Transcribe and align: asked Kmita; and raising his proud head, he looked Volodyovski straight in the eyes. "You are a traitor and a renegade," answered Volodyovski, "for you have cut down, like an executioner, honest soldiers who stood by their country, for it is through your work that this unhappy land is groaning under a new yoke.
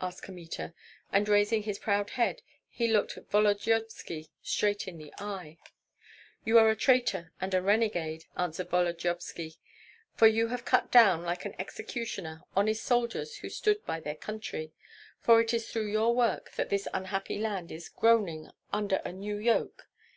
asked 0.00 0.22
Kmita; 0.22 0.74
and 1.10 1.28
raising 1.28 1.64
his 1.64 1.76
proud 1.80 2.10
head, 2.10 2.40
he 2.68 2.86
looked 2.86 3.18
Volodyovski 3.32 4.28
straight 4.40 4.86
in 4.86 4.96
the 4.96 5.12
eyes. 5.18 5.56
"You 6.44 6.56
are 6.60 6.70
a 6.70 6.76
traitor 6.76 7.32
and 7.40 7.52
a 7.52 7.60
renegade," 7.60 8.26
answered 8.36 8.70
Volodyovski, 8.70 9.56
"for 10.14 10.28
you 10.28 10.46
have 10.50 10.64
cut 10.64 10.92
down, 10.92 11.24
like 11.24 11.44
an 11.44 11.56
executioner, 11.58 12.42
honest 12.54 12.84
soldiers 12.84 13.38
who 13.38 13.48
stood 13.48 13.84
by 13.84 13.98
their 13.98 14.14
country, 14.14 14.70
for 15.18 15.40
it 15.40 15.52
is 15.52 15.68
through 15.68 15.90
your 15.90 16.14
work 16.14 16.52
that 16.52 16.70
this 16.70 16.86
unhappy 16.94 17.38
land 17.40 17.72
is 17.72 17.88
groaning 17.88 18.50
under 18.72 18.98
a 19.04 19.10
new 19.12 19.36
yoke. 19.36 19.88